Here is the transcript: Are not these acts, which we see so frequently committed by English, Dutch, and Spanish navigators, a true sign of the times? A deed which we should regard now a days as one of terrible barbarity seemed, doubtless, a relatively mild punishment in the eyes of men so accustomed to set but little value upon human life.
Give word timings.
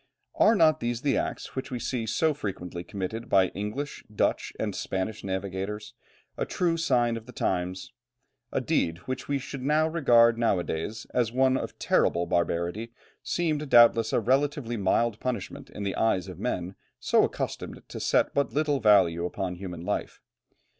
Are 0.33 0.55
not 0.55 0.79
these 0.79 1.05
acts, 1.05 1.55
which 1.55 1.69
we 1.69 1.77
see 1.77 2.07
so 2.07 2.33
frequently 2.33 2.83
committed 2.83 3.29
by 3.29 3.49
English, 3.49 4.03
Dutch, 4.11 4.51
and 4.59 4.73
Spanish 4.75 5.23
navigators, 5.23 5.93
a 6.39 6.43
true 6.43 6.75
sign 6.75 7.17
of 7.17 7.27
the 7.27 7.31
times? 7.31 7.93
A 8.51 8.59
deed 8.61 8.97
which 9.05 9.27
we 9.27 9.37
should 9.37 9.63
regard 9.63 10.39
now 10.39 10.57
a 10.57 10.63
days 10.63 11.05
as 11.13 11.31
one 11.31 11.55
of 11.55 11.77
terrible 11.77 12.25
barbarity 12.25 12.91
seemed, 13.21 13.69
doubtless, 13.69 14.11
a 14.11 14.19
relatively 14.19 14.75
mild 14.75 15.19
punishment 15.19 15.69
in 15.69 15.83
the 15.83 15.95
eyes 15.95 16.27
of 16.27 16.39
men 16.39 16.73
so 16.99 17.23
accustomed 17.23 17.83
to 17.89 17.99
set 17.99 18.33
but 18.33 18.51
little 18.53 18.79
value 18.79 19.23
upon 19.25 19.53
human 19.53 19.81
life. 19.85 20.19